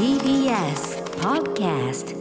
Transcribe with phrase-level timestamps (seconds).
[0.00, 2.16] TBS Podcast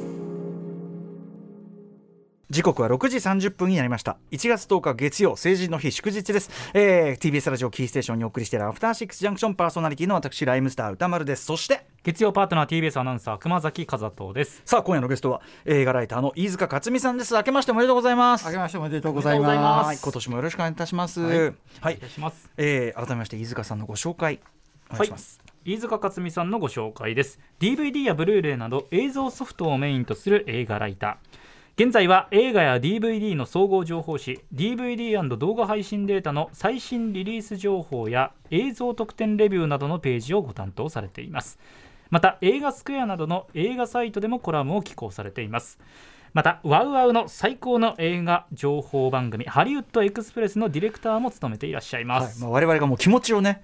[2.50, 4.18] 時刻は6時30分になりました。
[4.32, 11.46] 1月10日月曜成人の日祝日です、えー、TBS ラジオキーステーションにお送りしているアフターシックスジャンクションパーソナリティの私ライムスター歌丸です。
[11.46, 14.62] そして月曜パートナー TBS アナウンサー熊崎和人です。
[14.66, 17.34] さあ今夜のゲストは映画ライターの飯塚克美さんです。
[17.34, 18.46] 明けましておめでとうございます。
[18.46, 19.56] あけましておめでとうございま。
[19.56, 21.22] ます今年もよろしくお願いいたします。
[21.22, 22.52] はいはい、お願いします。
[22.58, 24.42] えー改めまして飯塚さんのご紹介
[24.92, 27.40] お願いします、飯塚克美さんのご紹介です。
[27.60, 31.84] DVD やブルーレイなど映像ソフトをメインとする映画ライター。
[31.84, 41.60] 現在は映画や DVD の総合情報誌 DVD& 動画配信データの最新リリース情報や映像特典レビューなどのページをご担当されています。
[42.10, 45.80] また映画スクエアなどの映画サイトでもコラムを寄稿されています。
[46.34, 52.52] またワウワウの最高の映画情報番組ハリウッドエクスプレスのディレクターも務めていらっしゃいます、はい。
[52.52, 53.64] まあ、我々がもう気持ちをね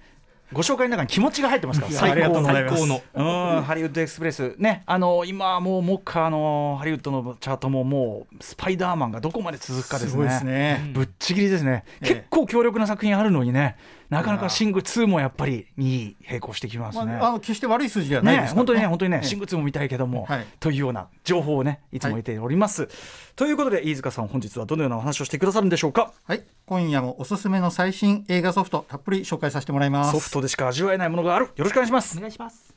[0.52, 1.92] ご紹介の中に気持ちが入ってますから。
[1.92, 2.40] 最高
[2.86, 3.02] の。
[3.14, 3.22] う
[3.58, 4.54] んハリウッドエクスプレス。
[4.58, 4.84] ね。
[4.86, 10.10] あの今はもう目下あのハリウッドのチャートももうスパイダーマンがどこまで続くかですね。
[10.10, 10.90] すごいですね。
[10.94, 12.14] ぶっちぎりですね、ええ。
[12.14, 13.76] 結構強力な作品あるのにね
[14.08, 17.04] なかなかシング2もやっぱり2位並行してきますね。
[17.04, 22.88] まあ、あの決して悪い数字ではないですからね本当にね、本当にね、ええシング2も見たいけども、はいというような情報をね、いつも得ております。
[23.34, 26.12] ということで、飯塚さん、本日はどのようなお話をしてくださるんでしょうか？
[26.24, 30.12] はい、今夜もおすすめの最新映画ソフトたっぷり紹介させてもらいます。
[30.12, 31.46] ソフトでしか味わえないものがある。
[31.46, 32.20] よろしくお願いしますお。
[32.20, 32.74] 願いします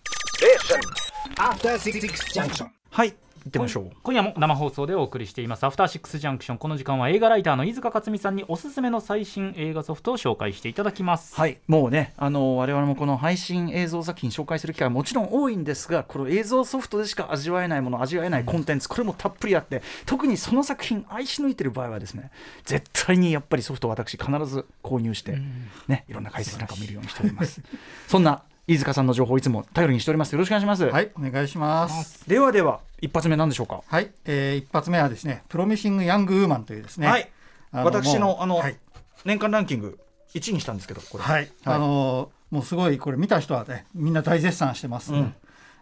[1.36, 2.00] After Six
[2.34, 2.68] Junction.
[2.92, 3.14] はい、
[3.46, 3.92] 行ってみましょう。
[4.04, 5.66] 今夜も生放送でお送りしています。
[5.66, 6.58] アフターシックスジャンクション。
[6.58, 11.36] この時間は映画ライターの飯塚克美さんにおすすめの最新映画ソフトを紹介していただきます。
[11.36, 22.32] はい、もうね、あの我々もこの配信映像作品紹介する機会はもちろん多いんですが、この映像ソフトでしか味わえないもの、味わえないコンテンツ、これもたっぷりあって、特にその作品、愛し抜いてる場合はですね、
[22.66, 25.38] 絶対にやっぱりソフトを私、必ず購入して、
[25.88, 27.62] ね、いろんな解説なんかを見るようにしております。
[28.08, 30.34] そんな飯塚さんの情報をいつも頼りにしております。
[30.34, 30.84] よろしくお願いします。
[30.84, 32.30] はい、お願いします。
[32.30, 33.82] ではでは、一発目なんでしょうか？
[33.88, 37.28] はい、えー一発目はですね、プロミシング・ヤング・ウーマンというですね、はい、
[37.72, 38.78] あ私のあの、はい、
[39.26, 40.00] 年間ランキング
[40.36, 41.24] 1位にしたんですけど、これ。
[41.24, 45.14] はい、あのーもうすごいこれ見た人はね、みんな大絶賛してます。
[45.14, 45.34] うん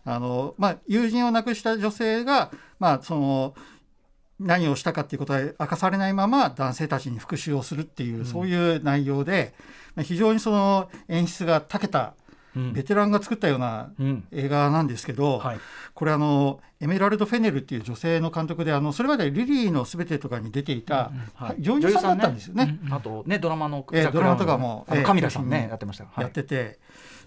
[0.05, 3.53] あのまあ友人を亡くした女性がまあその
[4.39, 9.53] 何をしたかっていうことは明かされないまま男性たちに復讐をするっていう、そういう内容で
[9.95, 12.13] まあ非常にその演出が長けたうん
[12.73, 14.27] ベテランが作ったようなうん。
[14.31, 15.59] 映画なんですけど、はい。
[15.93, 21.61] これあのエメラルド・フェネルっていう女性の監督であのそれまで「リリーのすべて」とかに出ていた、はい。
[21.61, 22.79] 女優さんだったんですよね。
[22.91, 26.05] あとねドラマのえードラマとかもえーカミラさんねうんやってました。
[26.05, 26.21] はい。
[26.21, 26.79] やってて、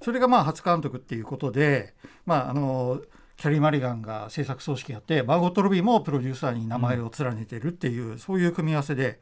[0.02, 1.94] それがまあ初監督っていうことで、
[2.26, 3.00] まあ、あの
[3.36, 9.18] キャリー・マリガンが制作総指揮やってバーゴット・ロビーもプロデューサーに名前を連ねてるっていう、そういう組み合わせで、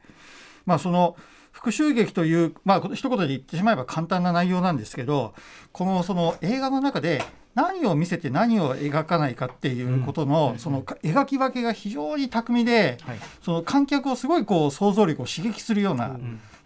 [0.65, 1.15] まあ、その
[1.51, 5.33] 復讐劇という、まあ、一言で言ってしまえば簡単な内容なんですけど
[5.71, 7.23] このその映画の中で
[7.55, 13.17] 何を見せて何を描かないかっていうことの、その描き分けが非常に巧みで、はい。
[13.43, 16.17] その観客をすごいこう想像力を刺激するような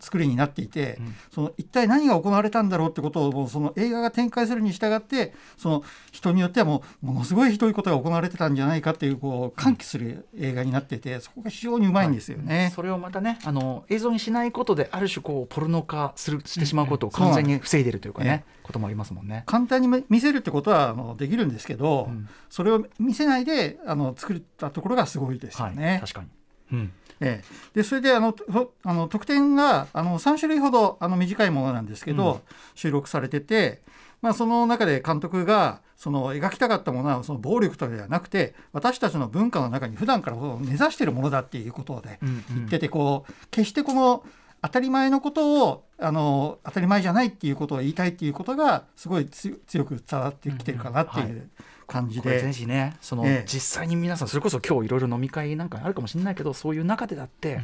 [0.03, 0.99] 作りになっていて、
[1.31, 12.71] その一体何が行われたんだろうってことをその映画が展開するに従ってその人によってはもうものすごいひどいことが行われてたんじゃないかっていうこう喚起する映画になっててそこが非常にうまいんですよね。
[12.75, 19.43] それをまたねあの映像にしないことである種こうポルノ化するしてしまうことをうんうん完全に防いでるというかね、ねこともありますもんね。
[19.45, 25.99] 簡単に見せるってことはあのできるんですけど、んそれを見せないであの作ったところがすごいですよはい、ね。
[26.01, 26.27] 確かに。
[26.73, 26.91] うん。
[27.21, 27.43] ええ、
[27.75, 32.41] でそれであのとあの特典があの3種類ほどあの短いものなんですけど、
[32.75, 33.81] 収録されてて、
[34.21, 42.43] まあ、その中で監督がその描きたかったものはその暴力とかではなくて私たちの文化の中に普段から根ざしているものだっていうことでうんうん。
[42.55, 44.23] 言っててこう決してこの
[44.61, 51.49] 当たり前のことをあの当たり前じゃないっていうことを言いたいっていうことがすごいつ強く伝わってきてるかなっていう
[51.93, 52.39] 感じで。
[52.39, 53.43] ぜひねその、ええ。
[53.45, 57.59] 実際に皆さんそれこそ今日いろいろ飲み会なんかあるかもしれないけどそういう中でだって、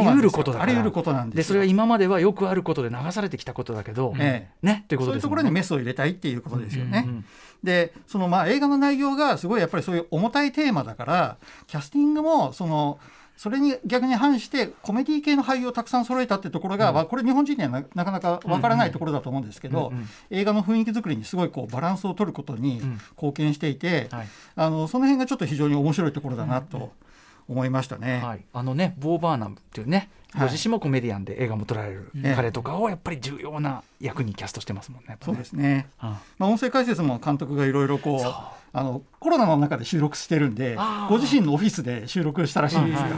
[0.00, 0.22] うなんですよ。
[0.22, 0.64] ることだから。
[0.64, 1.42] あり得ることなんですよ。
[1.42, 4.66] でそれが今まではよくあることで流されてきたことだけど、ええ。
[4.66, 5.12] ねということね。
[5.12, 7.04] そういうところにメスを入れたいっていうことですよね。
[7.06, 7.24] うんうん。
[7.62, 11.36] でそのまあ映画の内容がすごいやっぱりそういう重たいテーマだから
[11.66, 12.98] キャスティングもその
[13.36, 23.00] それに逆に反してコメディ系の俳優をたくさん揃えたってところが、まあこれ日本人にはななかなかわからないところだと思うんですけど、うんうん映画の雰囲気作りにすごいこうバランスを取ることにん。
[23.16, 24.28] 貢献していて、はい。
[24.56, 26.92] あのその辺がちょっと非常に面白いところだなと
[27.48, 28.20] 思いましたね。
[28.22, 30.46] はい、あのねボー・バーナムっていうね、はい。
[30.46, 35.06] ご自身もコメディアンで映画も撮られるええ彼とかをやっぱり重要な役にキャストしてますもんね。
[35.10, 35.88] やっぱそうねですね。
[35.98, 38.20] あまあ、音声解説も監督がいろいろこう
[38.74, 40.76] あのコロナの中で収録してるんで
[41.08, 43.08] ご自身のオフィスで収録したらしいですよ。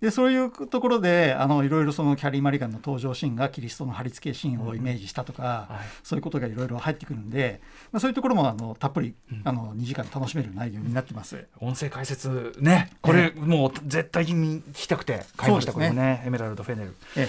[0.00, 5.86] でそういうところであのいろいろそのキャリー・マリガンの登場シーンがキリストの貼り付けシーンをイメージしたとか、はい。
[6.02, 7.60] そういうことがいろいろ入ってくるんで、
[7.92, 9.14] まあ、そういうところもあのたっぷり、
[9.44, 11.46] あの2時間楽しめる内容になってます。
[11.60, 16.22] 音声解説ねこれもう絶対に聞きたくて買いました、これもね。
[16.26, 16.94] エメラルド・フェネル。
[17.16, 17.28] え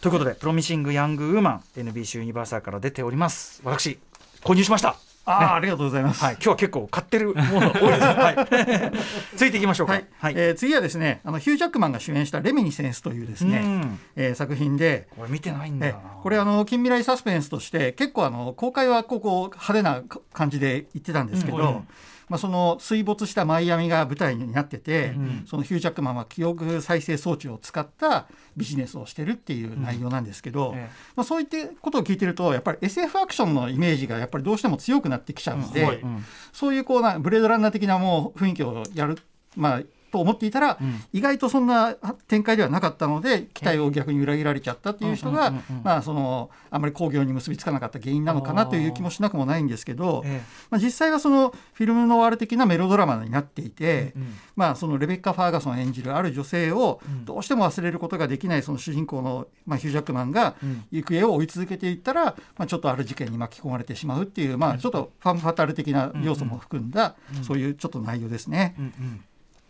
[0.00, 3.60] ということでプロミシング・ヤング・ウーマン NBC ユニバーサルから出ております。
[3.64, 3.98] 私
[4.42, 4.96] 購入しました
[5.28, 6.24] ああ、ありがとうございます。
[6.24, 6.34] はい。
[6.34, 8.92] 今日は結構買ってるもの多いです、は
[9.34, 10.00] い、ついていきましょうか。
[10.18, 10.34] はい。
[10.36, 14.00] えー次はですねあのヒュー・ジャックマンが主演した「レミニセンス」というですね、うん。
[14.16, 20.02] えー作品で、これ見てないんだこれあの近未来サスペンスとして結構あの公開はこうこう派手な
[20.32, 21.66] 感じで言ってたんですけど、うん。
[21.66, 21.88] うん
[22.28, 25.44] まあ、その水没したマイアミが舞台になってて、うん。
[25.46, 28.26] そのヒュー・ジャックマンは記憶再生装置を使った
[28.56, 35.86] ビジネスをしてるっていう内容なんですけど、えまあ、そういったことを聞いてるとやっぱり SF アクションのイメージがやっぱりどうしても強くなってきちゃうので、うん。
[35.86, 35.96] はい。
[35.98, 39.16] うんそういうこうなブレードランナー的なもう雰囲気をやる、
[39.54, 41.02] まあ、と思っていたら、うん。
[41.12, 41.94] 意外とそんな
[42.26, 45.52] 展開ではなかったので期待を逆に裏切られちゃったっていう人が
[45.82, 54.34] まあそのあまり興行に結びつかなかった原因なのかなという気もしなくもないんですけど、えまあ、実際はそのフィルムノワール的なメロドラマになっていて、えうん。
[54.56, 57.24] まあ、そのレベッカ・ファーガソン演じるある女性をうん。
[57.24, 60.84] どうしても忘れることができないその主人公の、まあ、ヒュー・ジャックマンがうん。
[60.90, 62.24] 行方を追い続けていったら、
[62.56, 68.74] まあ、ちょっとある事件に巻き込まれてしまうっていう、まあ、ちょっとファンファタル的な要素も含んだ、そういうちょっと内容ですね。
[68.78, 69.20] うんうん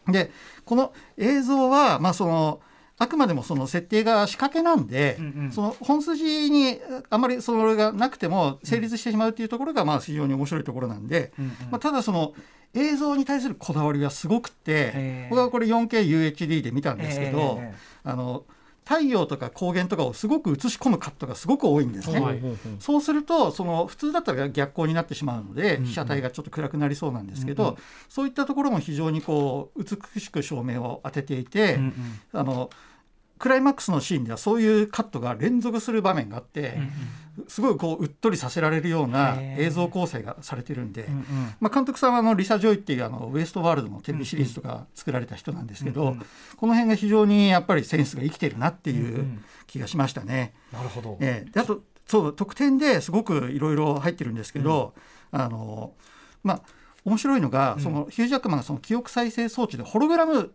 [0.09, 0.31] で
[0.65, 2.61] この映像は、まあ、その
[2.99, 5.53] あくまでもその設定が仕掛けなんで、うんうん。
[5.53, 11.53] その本筋にあまりそれがなくても成立してしまうっていうところがまあ非常に面白いところなんで、うんうん。
[11.71, 12.35] まあ、ただその
[12.75, 17.75] 映像に対するこだわりはすごくて僕はこれ 4KUHD で見たんですけど、ええ。
[18.03, 18.45] あの
[18.89, 22.21] 太陽とか光源とかをすごく映し込むカットがすごく多いんですね。
[22.21, 22.41] はい。
[22.81, 27.77] そうするとその普通だったら逆光になってしまうので被写体がちょっと暗くなりそうなんですけど、うんうん。
[28.09, 31.95] そういったところも非常にこう美しく照明を当てていて、うんうん。
[32.33, 32.71] あの
[33.39, 36.79] クライマックスのシーンではそういうカットが連続する場面があって、
[37.47, 41.05] すごいこううっとりさせられるような映像構成がされてるんで。
[41.05, 41.25] うんうん。
[41.61, 46.27] まあ、監督さんはあのリサ・ジョイっていうあのウエストワールドのテレビシリーズとか作られた人なんですけど、うんうん。
[46.57, 49.45] この辺が非常にやっぱりセンスが生きてるなってうんういうん。
[49.67, 50.55] 気がしましたね。
[50.73, 51.17] なるほど。
[51.21, 51.51] ええ。
[51.51, 54.95] であとそう特典ですごくいろいろ入ってるんですけど、
[55.31, 55.93] あの
[56.43, 56.63] まあ
[57.05, 57.83] 面白いのが、うん。
[57.83, 60.53] そのヒュージャックマンがその記憶再生装置でホログラム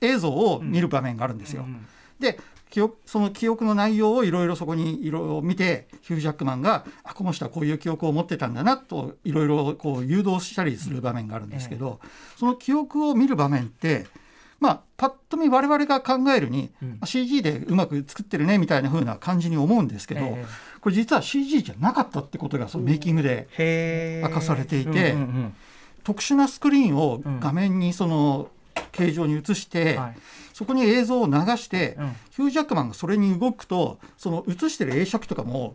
[0.00, 1.62] 映像を見る場面があるんですよ。
[1.62, 1.86] うん
[2.18, 2.38] で
[2.70, 12.00] 記憶その記憶の内容をいろいろそこにいろいろ見てヒュージャックマンがあこの人はこういう記憶を持ってたんだなといろいろこう誘導したりする場面があるんですけど、
[12.36, 14.06] その記憶を見る場面って
[14.58, 16.98] まあパッと見我々が考えるに、うん。
[17.00, 20.46] あ CG でうまく作ってるねみたいな風な感じに思うんですけど、ええ。
[20.80, 23.48] これ実は CG じゃなかったってことがそのメイキングで
[24.24, 25.54] 明かされていてうんうん
[26.02, 28.48] 特殊なスクリーンを画面にその
[28.92, 30.16] 形状に映して、うんはい
[30.54, 32.16] そこに映像を流して、うん。
[32.30, 35.74] ヒュージャックマンがそれに動くとその映してる映写機とかも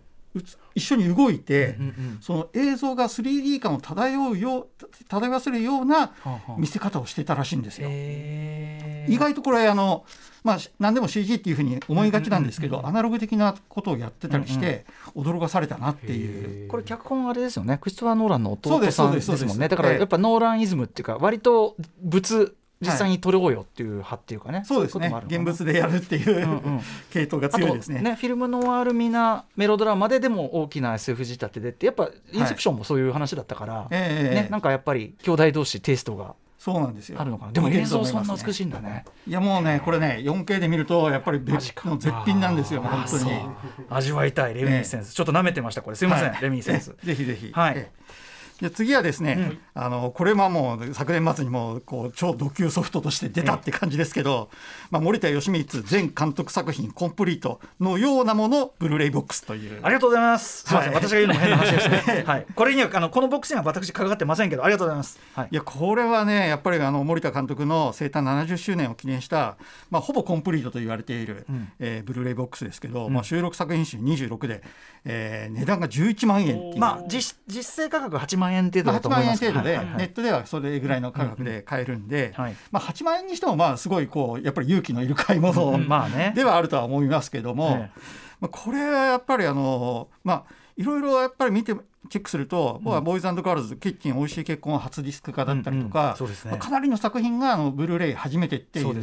[0.74, 4.68] 一緒に動いて、うんうんその映像が 3D 感を漂うよう
[5.08, 6.56] 漂わせるようなはあはあ。
[6.58, 7.88] 見せ方をしてたらしいんですよ。
[7.90, 10.06] へー意外とこれあの、
[10.44, 14.86] まあ、し何でも CG っていうふうに思いがちなんですけど、うんうんアナログ的なことをやってたりして、
[15.16, 16.68] 驚かされたなっていう。
[16.70, 17.78] これ脚本あれですよね。
[17.80, 19.46] クリストファー・ノーランの弟さんでそうですそうです。
[19.46, 25.14] すもんねだからええやっぱノーランイズムっていうか割と物実際に撮ろうよっていう派っていうかね、そうですね。
[25.28, 26.82] 現物でやるっていう、うんうん。
[27.12, 28.02] 系統が強いですね。
[28.02, 37.20] ねフィルムノワールミなメロドラマででも大きな SF 仕立てでってやっぱインセプションもそういう話だったから、ええね、なんかやっぱり兄弟同士テイストがそうなんですよ。
[37.20, 37.52] あるのかな。
[37.52, 38.64] でも映像そんな美しい。
[38.64, 39.06] いんだね。
[39.28, 43.32] いやもうねこれね 4K で見るとやっぱり別の絶品なんですよ本当に。
[43.90, 44.54] 味わいたい。
[44.54, 45.96] レミニセンス、ちょっと舐めてましたこれ。
[45.96, 46.42] すいません、はい。
[46.42, 46.96] レミニセンス。
[47.04, 47.52] え ぜひぜひ。
[47.54, 47.74] はい。
[47.76, 48.29] ええ
[48.62, 54.50] で次はですね、あのこれはもう昨年末にもこう超ド級ソフトとして出たって感じですけど、
[54.92, 60.64] まあ、森田義満前監督作品コンプリートのようなものブルーレイボックスというありがとうございます。
[60.64, 62.24] すみません、はい私が言うのも変な話ですね。
[62.28, 65.20] はい、これにはあのこのボックスには私関わってませんけど、ありがとうございます。
[65.34, 65.56] はいい。
[65.56, 69.58] やこれはねやっぱりあの森田監督の生誕70周年を記念した、
[69.90, 74.64] まあ、ほぼコンプリートと言われている、うんえーブルーレイボックスですけど、まあ、収録作品数26で、
[75.06, 76.74] えー値段が11万円。
[76.78, 79.46] まあ実実勢価格8万円程度8万だと思います。
[79.46, 82.56] 円程度で、ネットではそれぐらいの価格で買えるんで、はい。
[82.72, 86.34] まあ、8万円にしてもまあすごいこうやっぱり勇気のいる買い物うんまあね。
[86.36, 87.92] ではあるとは思いますけども、え
[88.40, 91.74] まあ、これはやっぱりあのまあいろいろやっぱり見て
[92.10, 96.18] チェックすると、僕はボーイズガールズキッチン美味しい結婚初ディスク化だったりとか
[96.60, 98.96] かなりの作品があのブルーレイ初めてっていそう。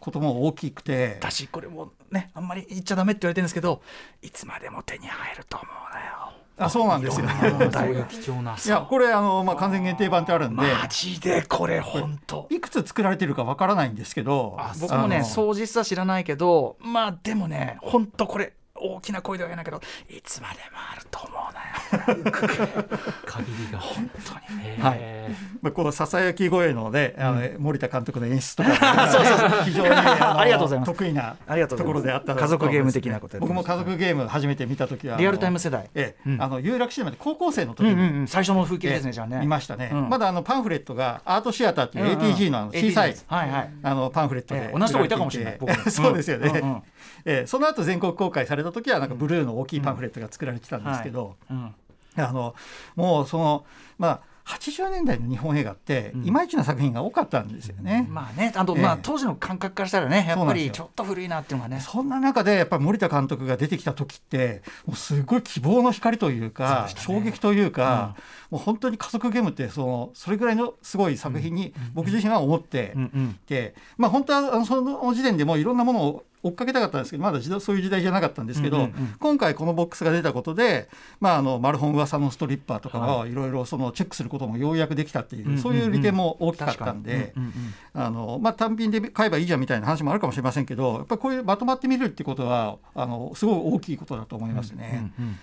[0.00, 3.82] ことも大きくて、私これもねあんまり言っちゃダメって言われてるんですけど、
[4.22, 6.32] いつまでも手に入ると思うなよ。
[6.58, 7.26] あそうなんですよ。
[7.28, 8.56] そういう貴重な。
[8.56, 10.62] いやこれあの、まあ、完全限定版ってあるんで。
[10.62, 14.56] マジでこれ本当いくつ作られてるかわからないんですけど。
[14.58, 15.24] あ僕もねあの。
[15.24, 22.84] 総実は知らないけどまあでもね本当これ大きな声では言えないけどいつまでもあると思うなよ。
[23.26, 23.78] 限りが。
[23.78, 25.28] 本当にへ
[25.60, 28.70] まあ、このささやき声のね、あの森田監督の演出とか、
[29.64, 30.92] 非常にあのありがとうございます。
[30.92, 35.88] 得意なありがとうとございますころであった家族ゲーム的なこと僕も家族ゲーム初めて見た時はリアルタイム世代。
[35.94, 36.42] ええうん。
[36.42, 38.28] あの有楽シネマで高校生の時に、うんうんうん。
[38.28, 39.40] 最初の風景ですねじゃあね。
[39.40, 40.08] 見ましたね、うん。
[40.08, 43.70] まだあのパンフレットがアートシアターっていううんうん ATG のあの小さい、はいはい。
[43.82, 45.58] あのパンフレットでええ同じとこいたかもしれない
[45.90, 46.82] そうですよね、うんうん。
[47.24, 51.74] ええその後全国公開された時はなんかブルーの大きいパンフレットが作られてたんですけど、うん。
[52.16, 52.54] あの
[52.96, 53.64] もうその
[53.98, 56.26] まあ80年代の日本映画ってうん。
[56.26, 58.06] いまいちな作品が多かったんですよね。
[58.08, 58.82] まあねあとええ。
[58.82, 61.80] まあ当時の感覚からしたらねやっぱりちょっと古いなっていうのがね。
[61.80, 66.94] そんな中でやっぱり森田監督が出てきた時ってもうすごい希望の光というかね。
[66.98, 68.16] 衝撃というか、
[68.50, 73.02] もう本当に家族ゲームってそのそれぐらいのすごい作品に僕自身は思ってうん。
[73.02, 73.38] うん。
[73.46, 79.16] て、まあ本当はその時点でもういろんなものを追っかけたかったんですけどまだ時代そういう時代じゃなかったんですけど、うんうんうん。
[79.18, 80.88] 今回このボックスが出たことで、
[81.20, 83.34] まあ、あのマルホン噂のストリッパーとかをい。
[83.34, 85.62] ろいろそのチェックすることもようやくできたっていう、うんうんうん。
[85.62, 87.32] そういう利点も大きかったんで。
[87.36, 87.52] うんうん
[87.94, 95.10] あのまあ、単品で買えばいいじゃんみたいな話もあるかもしれませんけどやっぱりこういうまとまってみるってことはあのすごい大きいことだと思いますね。
[95.18, 95.38] うんうん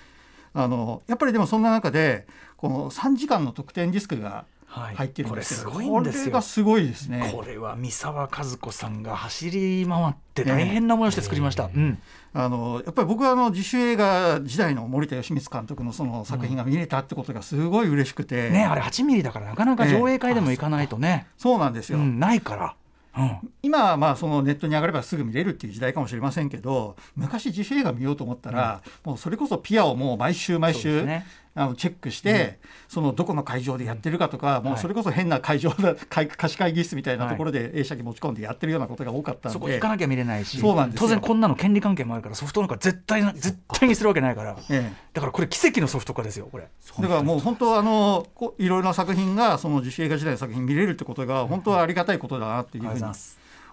[0.58, 2.26] あのやっぱりでもそんな中で
[2.56, 6.24] この3時間の特典ディスクがはい入ってるんですけど、これすごいんですよ。
[6.24, 7.32] これがすごいですね。
[7.34, 11.70] これは三沢和子さんが走り回って大変な思いをして作りました。
[11.74, 11.98] うん。
[12.34, 22.00] あのやっぱり僕はあの自主映画時代の森田義満監督のその作品が見れたってことがすごい嬉しくて、ねあれ8ミリだからなかなか上映会でも行かないとね、そうなんですよ。
[22.00, 22.76] うん、ないから。
[23.18, 23.52] うん。
[23.64, 31.26] 今はまあそのネットに上がればすぐ見れるっていう時代かもしれませんけど昔自主映画見ようと思ったら、もうそれこそピアをもう毎週毎週、ね
[31.58, 32.60] あのチェックして、
[32.90, 41.08] そのどこの会場でやってるかとか、もうそれこそ変な会場だ 会貸し会議室みたいなところで映写機持ち込んでやってるようなことが多かったんで、そこ行かなきゃ見れないしそうなんですよ。
[41.08, 44.58] 当然こんなの権利関係もあるからソフトなんか絶対な 絶対にするわけないから。
[44.70, 46.68] えだからこれ奇跡のソフト化ですよこれ。
[47.00, 53.02] えだからもう本当あのこいろいろな作品がその自主映画時代の作品見れるってことが本当はありがたいことだなっていうふうに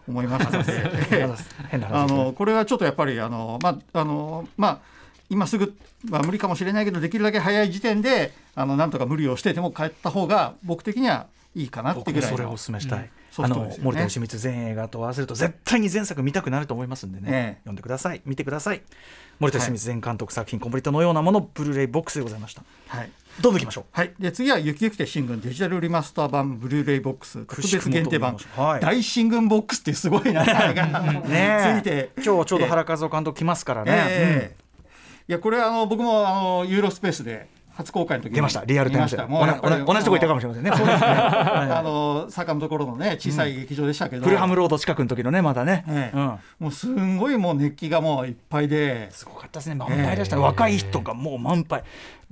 [0.09, 1.27] 思いましたの で。
[1.91, 4.79] あのこれはちょっとやっぱりあの、まああのまあ、
[5.33, 5.75] 今すぐ
[6.11, 17.59] は無理かもしれないけどできるだけ早い時点であのなんとか無理をしてでも帰った方が僕的にはいいかなって僕もそれをお勧めしたい、ソあの森田義満全映画と合わせると絶対に前作見たくなると思いますんでね、ええ。
[17.61, 18.21] 読んでください。
[18.27, 18.83] 見てください。
[19.39, 22.63] 森田義満全監督作品、コンプリートのようなものブルーレイボックスでございました。
[22.89, 23.11] はい。
[23.41, 23.85] どんどんいきましょう。
[23.91, 28.37] はい、で次は「ゆきゆきて新軍デジタルリマスター版ブルーレイボックス特別限定版。
[28.57, 28.81] はい。
[28.81, 30.87] 大新軍ボックス」ってすごい名前が
[31.25, 32.11] ね ついて。
[32.17, 34.62] 今日ちょうど原和夫監督来ますからね、ええ
[35.29, 38.65] いやこれあの僕もあのユーロスペースで初公開の時に出ました。
[38.65, 39.17] リアルタイムで。
[39.17, 40.71] 同じとこ行ったかもしれませんね。
[40.75, 46.17] あの坂のところのね小さい劇場でしたけど、フルハムロード近くの時のねまだね、ええ。
[46.17, 49.75] うん、もうすんごいもう熱気がもういっぱいで、すごかったですね。
[49.75, 51.83] 満杯でしたね、若い人がもう満杯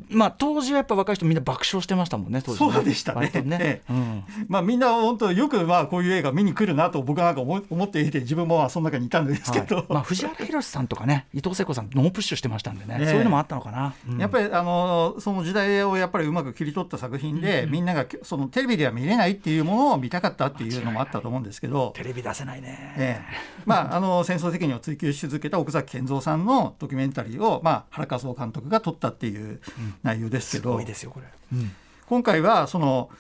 [0.09, 2.73] まあ当時はやっぱ若い人みんな爆笑してましたもんね当時ね。
[2.73, 3.31] そうでしたね。
[3.45, 3.59] ね。
[3.61, 3.93] ええ。
[3.93, 4.25] うん。
[4.49, 9.87] まあ、みんな本当よくまあこういう映画見に来るなと僕はなんか思い思っていて自分もまあその中にいたんですけど、はい。
[9.89, 13.07] まあ、藤原宏さんとかね伊藤聖子さんノープッシュしてましたんでね、ええ。
[13.07, 14.19] そういうのもあったのかな、うん。
[14.19, 21.93] やっぱりあのその時代をやっぱりうまく切り取った作品で、みんながそのテレビでは見れないっていうものを見たかったっていうのもあったと思うんですけど。
[21.95, 23.25] テレビ出せないね、ええ。
[23.67, 29.61] まあ、あの戦争責任を追及し続けた奥崎健三さんのドキュメンタリーを、まあ、原和夫監督が撮ったっていう
[30.03, 31.71] 内容ですけすど、ごいですよこれ、うん。
[32.07, 33.11] 今回はその、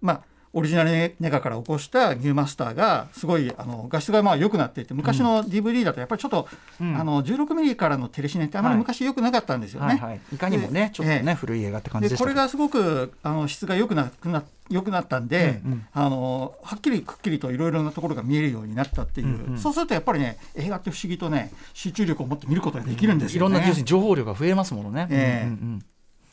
[0.00, 0.22] まあ、
[0.56, 6.48] オリジナルネガから起こしたニューマスターがすごいあの画質がまあ良くなっていて昔の DVD だとやっぱりちょっと、
[6.80, 6.96] うん。
[6.96, 9.86] あの16ミリからのテレシネってあまり昔良くなかったんですよね。
[9.88, 10.38] はいはい、い。
[10.38, 11.34] かにもねちょっとね、ええ。
[11.34, 19.58] 古い映画って感じでこれがすごくあの質が良くなくな良くなったんで、うんうんあのはっきりくっきりといろいろなところが見えるようになったっていう、うんうん。
[19.58, 23.56] そうするとやっぱりね映画って不思議とね集中力を持って見ることができるんですよね。
[23.56, 25.48] いろんな情報量が増えますものね、ええ。
[25.48, 25.84] うんうん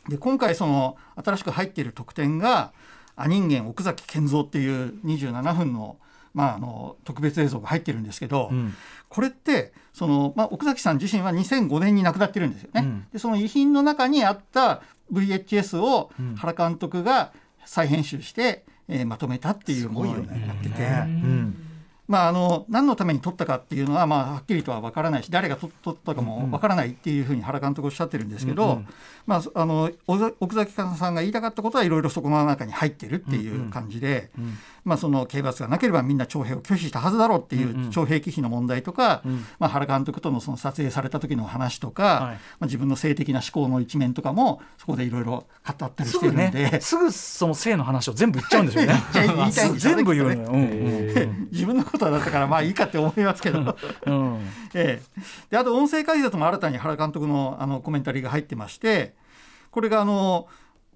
[0.10, 2.74] で今回その新しく入っている特典が
[3.16, 5.98] 「ア人間奥崎健三」っていう27分の,、
[6.34, 8.74] まあ、あの特別映像が入ってるんですけど、うん。
[9.10, 12.82] これってその、まあ、奥崎さん自身は2005年に亡くなってるんですよね。
[12.82, 13.08] うん。
[13.12, 14.82] でその遺品の中にあった
[15.12, 16.36] VHS をうん。
[16.36, 17.32] 原監督が
[17.66, 21.71] 再編集して、えーまとめたっていうものになってて、うん
[22.12, 28.88] まあ、あの何のために撮ったかっていうのは、まあ、はっきりとは分からないし誰が撮撮ったかも分からないっていうふうに原監督おっしゃってるんですけど、うんうん。
[29.26, 42.20] まあ、あの奥崎さんが言いたかったことはいろいろそこの中に入ってるっていう感じで、んまあ、その刑罰がなければみんな徴兵を拒否したはずだろうっていう徴兵忌避の問題とか、んまあ、原監督とのその撮影された時の話とか、はい。
[42.20, 45.32] まあ、自分の性的な思考の一面とかもそこでいろいろ
[45.66, 46.50] 語ったりしてるんで。
[46.50, 48.94] ねすぐその性の話を全部言っちゃうんでしょうね。
[49.78, 51.48] 全部言うのよ、うん。
[51.52, 54.36] 自分のことだったからまあいいかって思いますけど、うん。
[54.36, 54.40] う ん
[54.74, 59.14] ええ、であと音声解説も新たに原監督のあのコメンタリーが入ってまして
[59.70, 60.48] これがあの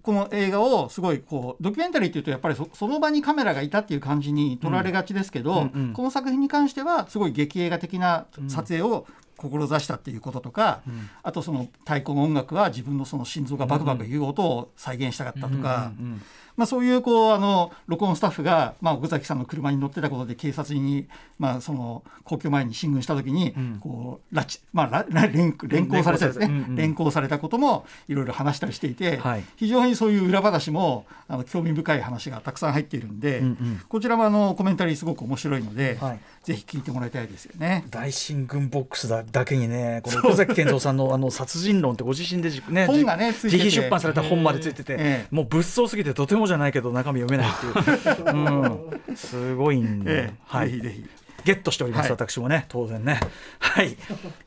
[0.02, 5.94] この映画をすごいこうドキュメンタリーっていうとやっぱりそその場にカメラがいたっていう感じに撮られがちですけど、うんうんうん。
[5.94, 9.08] この作品に関してはすごい劇映画的な撮影を
[9.38, 10.82] 志したっていうこととか、
[11.24, 15.92] あとその太鼓の音楽は自分のその心臓がバクバクいう音を再現したかったとか。
[16.00, 16.22] うんうん
[16.58, 21.08] まあ、そういうこうあの録音スタッフが、まあ、奥崎さんの車に乗ってたことで警察に、
[21.38, 23.80] まあ、その皇居前に進軍した時に、ん。
[23.80, 26.68] こう拉致、まあ、 連連行されたですね連行された。
[26.68, 26.76] うんうん。
[26.76, 29.44] 連行されたこともいろいろ話したりしていて、はい。
[29.56, 33.82] 非常にそういう裏話もあの興味深い話がたくさん入っているんで、うんうん。
[33.88, 36.20] こちらもあのコメンタリーすごく面白いので、はい。
[36.44, 37.86] ぜひ聞いてもらいたいですよね。
[37.90, 42.52] 大進軍ボックスだだけにねこの奥崎健三さんのあの殺人論ってご自身で
[42.86, 45.36] 本がね自費出版された本までついてて、ええ。
[45.36, 50.34] もう物騒すぎてとてもじゃないけど中身読めないっていう、うん、すごいんで、ええ。
[50.46, 50.72] はい。
[50.72, 51.10] ぜひぜひ。
[51.46, 52.12] ゲットしております、はい。
[52.14, 52.66] 私もね。
[52.70, 53.20] 当然ね。
[53.60, 53.96] はい。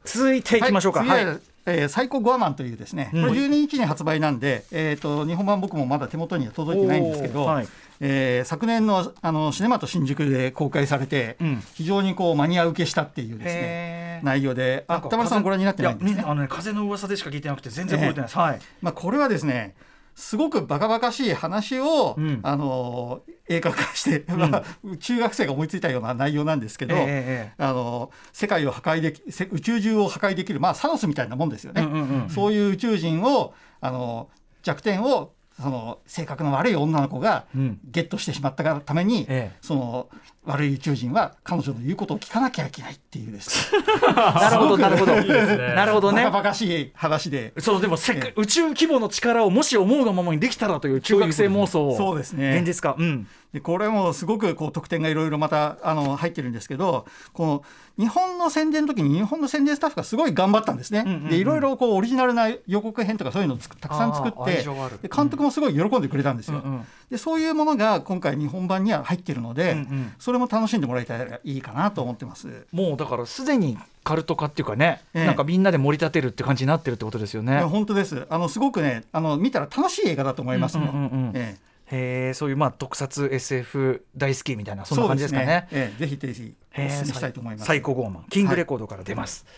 [0.04, 1.04] 続いていきましょうか。
[1.04, 1.22] はい、
[1.66, 3.28] えー、サイコゴアマンというですね、うん。
[3.28, 7.68] これ12日に発売なんで、えー、と日本版僕もまだ手元には届いてないんですけど、はい。
[8.00, 11.62] えー昨年のあのシネマと新宿で公開されて、うん。
[11.74, 14.84] 非常にこうマニア受けしたっていうですね内容で。
[14.88, 16.24] あ田村さんご覧になってないんですね。
[16.26, 18.60] あのね風の噂でしか聞いてなくて全然覚えてないです、はい。
[18.82, 19.74] まあ、これはですね
[20.18, 22.40] すごくバカバカしい話を、うん。
[22.42, 31.82] あの映画化して、まあ中学生が思いついたような内容なんですけど、ええええあの世界を破壊できせ宇宙中を破壊できる、まあ、サノスみたいなもんですよね。
[31.82, 34.28] うんうんうんそういう宇宙人をあの
[34.64, 37.80] 弱点をその性格の悪い女の子がうん。
[37.84, 39.56] ゲットしてしまったがために、ええ。
[39.60, 40.08] その
[40.44, 43.82] 悪い宇宙人は彼女の言うことを聞かなきゃいけないっていうですね。
[44.14, 45.14] なるほどなるほど。
[45.14, 45.74] いいですね。
[45.74, 46.24] なるほどね。
[46.24, 47.52] バカバカしい話で。
[47.58, 51.96] そうでも世界宇宙規模の力をもし思うがままにできたらという中学生妄想を。
[51.96, 52.56] そうですね。
[52.56, 52.96] 現実化。
[52.98, 53.26] うん。
[53.52, 57.62] でこれもすごくこう特典がいろいろまたあの入ってるんですけどこの
[57.98, 61.04] 日本の宣伝の時に日本の宣伝スタッフがすごい頑張ったんですね。
[61.06, 61.28] うんうんうん。
[61.30, 64.62] でいろいろこうオリジナルな予告編とかそういうのをつくたくさん作って
[65.02, 66.62] で監督もすごい喜んでくれたんですよ。
[66.64, 72.66] うんうんでそういうものが今回日本版には入ってるので、うんうんそれも楽しんでもらえたらいいかなと思ってます。
[72.70, 77.60] もうだからすでにカルト化っていうかね、ええなんかみんなで盛り立てるって感じになってるってことですよね。
[77.60, 80.88] 本当ですあのすごくねあの見たら楽しい映画だと思いますもん。
[80.88, 81.58] うんうんうんうん
[81.90, 85.68] ええそういうまあ特撮 SF 大好きみたいなそんな感じですかね。
[85.70, 87.66] ええぜひぜひおへえ勧めしたいと思います。
[87.66, 89.44] 最高ゴーマンキングレコードから出ます。
[89.44, 89.50] で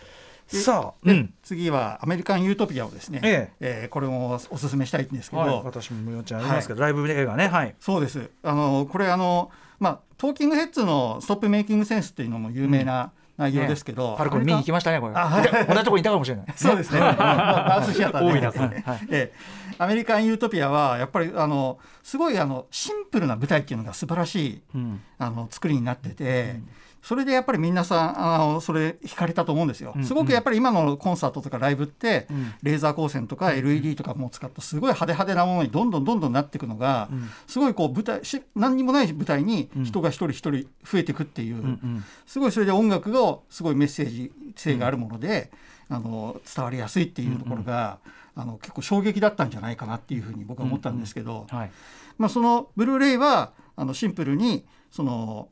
[0.57, 1.33] さあ、でうん。
[1.43, 3.85] 次はアメリカン・ユートピアをですね、ええ。
[3.87, 7.47] ーこれもお勧めしたいんですけど、はい、私も無用ちゃんありますけど、ライブ映画ね。
[7.47, 7.75] はい。
[7.79, 8.29] そうです。
[8.43, 15.15] あのこれあの、まあ、トーキングヘッズの「ストップメイキングセンス」っていうのも有名な内容ですけど、パルコに見に行きましたねこれ。
[15.15, 15.67] あはい。
[15.67, 16.45] 同じとこにいたかもしれない。
[16.55, 16.99] そうですね。
[16.99, 18.81] バースシアターで。
[18.81, 18.99] はい。
[19.09, 19.33] ええ。
[19.79, 25.01] アメリカン・ユートピアはやっぱりあのすごいあのシンプルな舞台っていうのが素晴らしいうん。
[25.17, 26.59] あの作りになってて、
[27.01, 29.93] それでやっぱり皆さんあのそれ惹かれたと思うんですよ。
[29.95, 32.53] うんすごくやっぱり今のコンサートとかライブって、ん。
[32.61, 37.29] レーザー光線とか LED とかも使ったすごい派手派手なものにどんどんどんどんなっていくのが、ん。
[37.47, 42.03] すごいこう舞台し何にもない舞台に人が一人一人増えていくっていう、うんうん。
[42.25, 45.51] すごいそれで音楽がすごいメッセージ性があるもので、
[45.89, 47.99] あの伝わりやすいっていうところが、
[48.35, 51.71] あの結構衝撃だったんじゃないかなっていうふうに僕は思ったんですけど、はい。
[52.17, 55.49] まあ、そのブルーレイはあのシンプルにその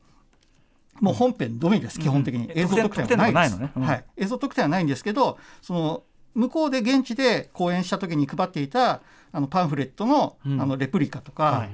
[1.00, 2.44] もう本編のみです、基本的に。
[2.44, 3.60] うん映像特典はないです。
[3.60, 6.02] はい、映像特典はないんですけどその
[6.34, 9.00] 向こうで現地で公演した時に配っていた
[9.32, 10.60] あのパンフレットの,、うん。
[10.60, 11.70] あのレプリカとか、はい。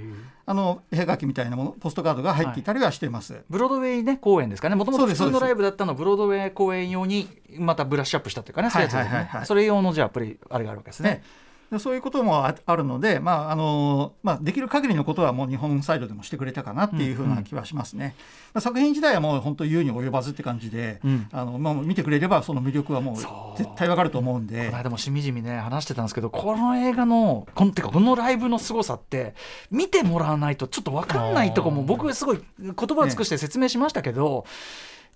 [0.49, 3.43] あの絵描きみたいなものポストカードが入っていたりはしてます。
[3.51, 4.77] ブロードウェイね公演ですかね。
[4.77, 8.69] もともと普通のライブだったのをブロードウェイ公演用にまたブラッシュアップしたというかね。
[8.69, 11.11] はいそれ用のじゃあプレイあれがあるわけですね。
[11.11, 11.23] ね。
[11.71, 18.15] でそういうこともああるので、まああのまあ、できる限りのことはもう日本サイドでもしてくれたかなっていうふうな気はしますね。
[18.55, 21.29] まあ、作品自体はもう本当言うに及ばずって感じで、うん。
[21.33, 23.17] あのまあ、見てくれればその魅力はもう
[23.59, 24.67] 絶対わかると思うんで。
[24.67, 24.87] この。
[24.87, 29.35] 間もしみじみね話してたんですけどこの映画のこのてかこのライブの凄さって
[29.71, 34.45] 見てもらわないとちょっと分かんないとこも僕すごい言葉を尽くして説明しましたけど、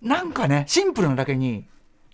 [0.02, 1.66] なんかねシンプルなだけに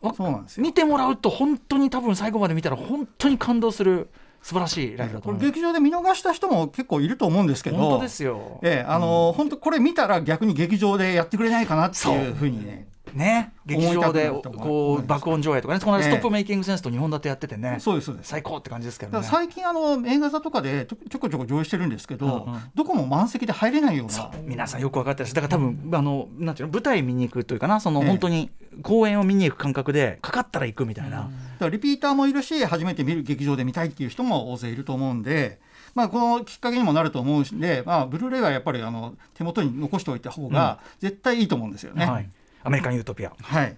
[0.02, 0.62] わそうなんですよ。
[0.62, 4.08] 見てもらうと本当に多分最後まで見たら本当に感動する
[4.46, 15.80] 素晴らしいライブだとこれ思う、劇場で見逃した人も結構いると思うんですけど本当ですよ、ええあの本当これ見たら逆に劇場でやってくれないかなっていうふうにねね劇場でこう爆音上映とかね。
[15.80, 18.28] このストップメイキングセンスと2本立てやっててね、そうですそうです。
[18.28, 22.60] 最高って感じですけだどね最近あの映画座とかでちょこちょこ上映してるんですけど、うんうん。
[22.74, 24.30] どこも満席で入れないような。
[24.42, 28.08] 皆さんよく分かってらっしだから多分あのなんていうの舞台見に行くというかなそのええ。
[28.08, 28.50] 本当に
[28.82, 35.58] 公演を見に行く感覚でかかったら行くみたいな、だからリピーターもいるし初めて見る劇場で見たいっていう人も大勢いると思うんで、
[35.94, 42.04] まあ、このきっかけにもなると思うんで、まあ、ブルーレイはやっぱりあの手元に残しておいた方が絶対いいと思うんですよね。
[42.04, 42.28] はい、
[42.66, 43.32] アメリカン・ユートピア。
[43.40, 43.76] はい。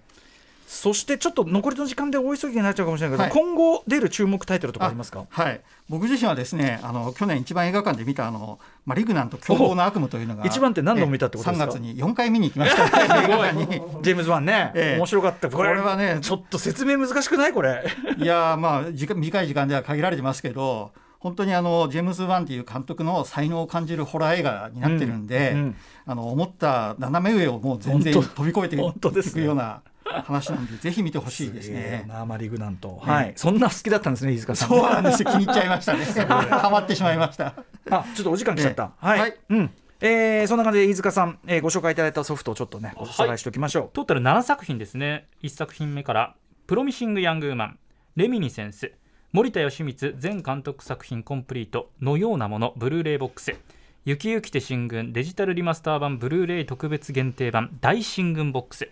[0.67, 3.31] そしてちょっと残りの時間で大急ぎになっちゃうかもしれないけど、はい。
[3.31, 5.25] 今後出る注目タイトルとかありますか？
[5.27, 13.65] はい、僕自身はですねあの去年一番映画館で見たあの「マリグナント凶暴な悪夢」というのが一番って何度も見たってことですか？3月に4回見に行きました、ね、映画館に。
[14.03, 14.97] ジェームズ・ワンね、ええ。
[14.99, 15.49] 面白かった。
[15.49, 17.51] これはねちょっと説明難しくない？
[17.53, 17.83] これ。
[18.19, 25.75] いやーまあ時間短い時間では限られてますけど本当にあのジェームズ・ワンっていう監督の才能を感じるホラー映画になってるんで、うんうん。
[26.05, 29.41] あの思った斜め上をもう全然飛び越えてい本当ですね。
[29.41, 32.05] くような話なんで ぜひ見てほしいですね。
[32.07, 33.11] なマリグナント、ね。
[33.11, 33.33] はい。
[33.35, 34.69] そんな好きだったんですね飯塚さん。
[34.69, 36.05] そうなんですよ気に入っちゃいましたね。
[36.49, 37.53] ハマってしまいました。
[37.89, 39.05] あちょっとお時間来ちゃった、ええ。
[39.07, 39.37] はい、はい。
[39.49, 39.71] うん。
[40.01, 45.27] えーそんな感じで飯塚さん、えーご紹介いただいたソフトをちょっとねおさらいしておきましょう、トータル7作品ですね。
[45.43, 46.35] 1作品目から
[46.67, 47.79] 「プロミシング・ヤング・ウーマン」
[48.15, 48.93] 「レミニセンス」
[49.31, 53.55] 森田義満前監督作品コンプリートのようなものブルーレイボックス
[54.03, 58.89] 「ゆきゆきて進軍」デジタルリマスター版ブルーレイ特別限定版大進軍ボックス。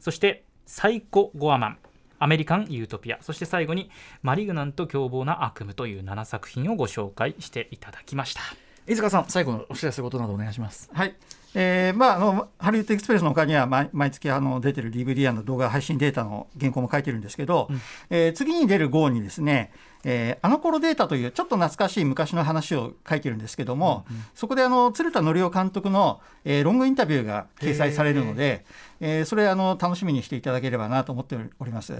[0.00, 1.78] そして「サイコ・ゴアマン」
[2.18, 3.18] アメリカン・ユートピア。
[3.20, 3.88] そして最後に
[4.20, 8.40] 「マリグナント凶暴な悪夢」という7作品をご紹介していただきました。
[8.88, 10.90] 飯塚さん最後のお知らせことなどお願いします。
[10.92, 11.14] はい。
[11.54, 17.68] えーまあ、あのハリウッドエクスプレスの他には毎毎月あの出てる DVD の動画配信データの原稿も書いてるんですけど、
[18.10, 19.72] えー次に出る号にですね、
[20.04, 28.64] えーあの頃データというちょっと懐かしい昔の話を書いてるんですけども、そこであの鶴田則夫監督の、えーロングインタビューが掲載されるので、
[29.00, 31.94] えーそれあの楽しみにしていただければなと思っております。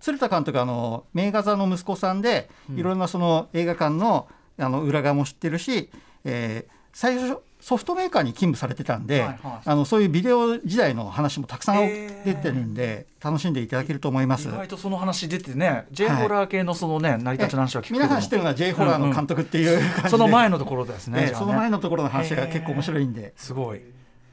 [0.00, 5.88] 鶴田監督はあの名画座の息子さんで、いろんなその映画館のあの裏側も知ってるし、
[6.24, 9.38] えー最初ソフトメーカーに勤務されてたんで、はいはい。
[9.64, 11.76] あのそういうビデオ時代の話もたくさん
[12.24, 14.48] 出てるんで、楽しんでいただけると思います。
[14.48, 14.50] 意。
[14.52, 21.32] 外とその話出てね J ホラー系のそのね、成り立ちの話は聞く皆さん知ってるのは J ホラーの監督っていう感じで、その前のところですねね。
[21.34, 23.82] その前のところの話が結構面白いんで、すごい。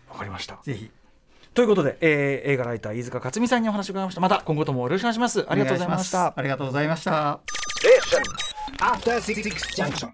[0.10, 0.60] わかりました。
[0.64, 0.92] ぜひ。
[1.54, 4.22] ということで、えー映画ライター飯塚克美さんにお話を伺いました。
[4.22, 5.46] また今後ともよろしくお願いします。
[5.50, 6.34] ありがとうございました。
[6.36, 7.40] ありがとうございました。
[7.82, 8.22] Station.
[8.80, 9.42] After Six
[9.76, 10.10] Junction.